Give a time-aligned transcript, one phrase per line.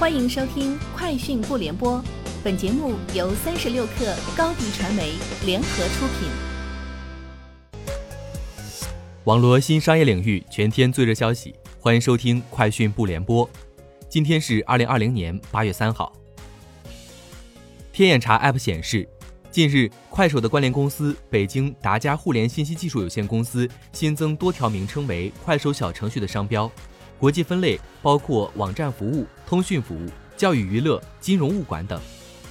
[0.00, 1.98] 欢迎收听《快讯不联播》，
[2.42, 5.12] 本节目由三十六克高低传媒
[5.44, 6.30] 联合出品。
[9.24, 13.46] 网络新商业领域全天最热消息，欢迎收听《快讯不联播》。
[14.08, 16.10] 今天是二零二零年八月三号。
[17.92, 19.06] 天眼查 App 显示，
[19.50, 26.72] 近日快手的关联公司北京达家互联信息技术有限公司新增多条名称为“快手小程序”的商标。
[27.20, 30.08] 国际分类包括网站服务、通讯服务、
[30.38, 32.00] 教育娱乐、金融物管等，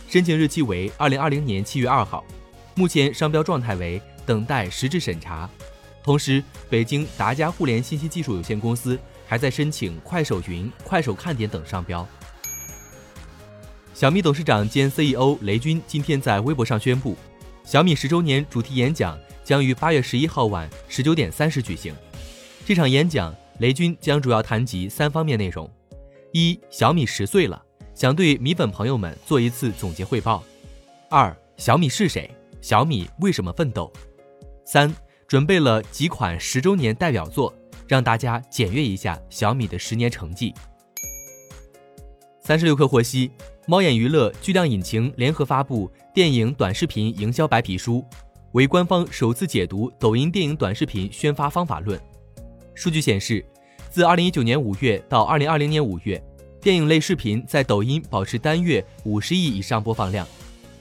[0.07, 2.23] 申请日期为二零二零年七月二号。
[2.75, 5.49] 目前商标状态为等待实质审查。
[6.03, 12.07] 同时，北京达家互联信息技术有限公司还在申请快手云、快手看点等商标。
[13.95, 17.17] 小米董事长兼 CEO 雷军今天在微博上宣布，
[17.65, 21.91] 小米十周年主题演讲将于八月十一号晚十九点三十举行。
[22.63, 23.35] 这场演讲。
[23.59, 25.69] 雷军将主要谈及三方面内容：
[26.31, 27.61] 一、小米十岁了，
[27.93, 30.41] 想对米粉朋友们做一次总结汇报；
[31.09, 32.29] 二、小米是谁？
[32.61, 33.91] 小米为什么奋斗？
[34.65, 34.93] 三、
[35.27, 37.53] 准备了几款十周年代表作，
[37.85, 40.53] 让大家检阅一下小米的十年成绩。
[42.41, 43.29] 三十六氪获悉，
[43.67, 48.05] 猫眼娱乐、巨量引擎联合发布电影短视频营销白皮书，
[48.53, 51.99] 为官方首次解读抖音电影短视频宣发方法论。
[52.79, 53.43] 数据显示，
[53.89, 56.23] 自2019年5月到2020年5月，
[56.61, 60.25] 电影类视频在抖音保持单月50亿以上播放量。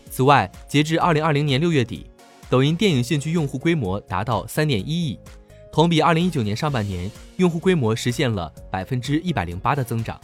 [0.08, 2.08] 此外，截至2020年6月底，
[2.48, 5.18] 抖音电影兴趣用户规模达到3.1亿，
[5.72, 10.20] 同比2019年上半年用户规模实现了108%的增长。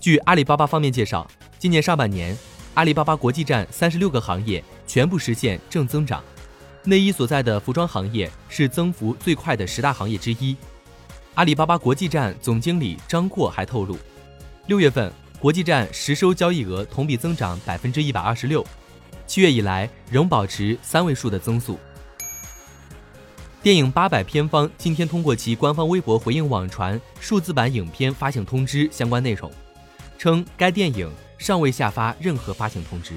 [0.00, 1.24] 据阿里巴巴方面介绍，
[1.60, 2.36] 今年上半年，
[2.74, 6.20] 阿里巴巴国际站36个行业全部实现正增长。
[6.88, 10.56] 内衣所在的服装行业是增幅最快的十大行业之一。
[11.34, 13.98] 阿里巴巴国际站总经理张阔还透露，
[14.68, 18.64] 六月份国际站实收交易额同比增长百分之一百二十六，
[19.26, 21.76] 七月以来仍保持三位数的增速。
[23.64, 29.50] 电影《八佰》片方今天通过其官方微博回应网传数字版影片发行通知相关内容，
[30.16, 33.14] 称该电影尚未下发任何发行通知。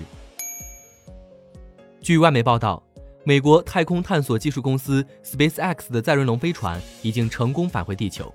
[2.02, 2.89] 据外媒报道。
[3.30, 8.34] 美国太空探索技术公司 SpaceX 的载人龙飞船已经成功返回地球，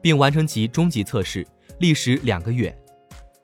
[0.00, 1.44] 并完成其终极测试，
[1.80, 2.72] 历时两个月。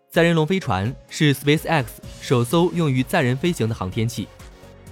[0.09, 1.87] 载人龙飞船是 SpaceX
[2.21, 4.29] 首艘用于载人飞行的航天器。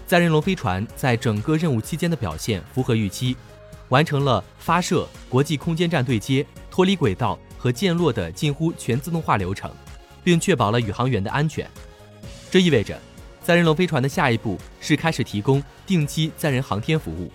[0.04, 3.36] 载人龙飞船在整个任务期间的表现符合预期，
[3.90, 9.70] 完成了发射、国际空间站对接、脱离轨道和降落的近乎全自动化流程，
[10.24, 11.70] 并确保了宇航员的安全。
[12.50, 13.00] 这意味着。
[13.50, 17.28] 载人龙飞船的下一步是开始提供定期载人航天服务，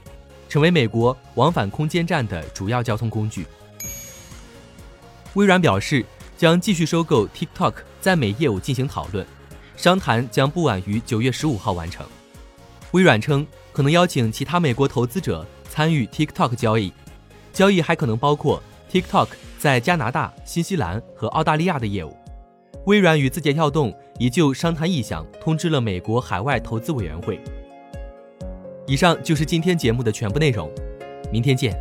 [0.48, 3.46] 成为美国往返空间站的主要交通工具。
[5.34, 6.06] 微软表示
[6.38, 9.28] 将继续收购 TikTok 在美业务进行讨论，
[9.76, 12.08] 商谈将不晚于九月十五号完成。
[12.92, 16.94] 微软称可能邀请其他美国投资者参与 TikTok 交易，
[17.52, 19.28] 交易还可能包括 TikTok
[19.60, 22.16] 在加拿大、新西兰和澳大利亚的业务。
[22.86, 27.40] 微软与字节跳动已就商谈意向通知了美国海外投资委员会。
[28.86, 30.72] 以上就是今天节目的全部内容，
[31.32, 31.76] 明天见。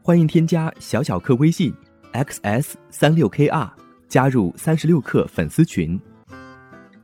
[0.00, 1.74] 欢迎添加小小客微信
[2.12, 3.68] xs 三六 kr，
[4.08, 6.00] 加入三十六课粉丝群。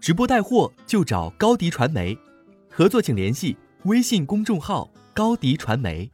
[0.00, 2.16] 直播带货就找高迪传媒，
[2.71, 3.56] 合作请联系
[3.87, 6.09] 微信公众号高迪传媒。